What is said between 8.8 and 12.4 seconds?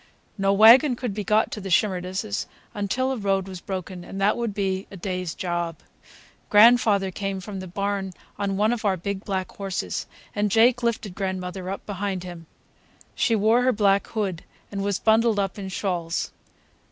our big black horses, and Jake lifted grandmother up behind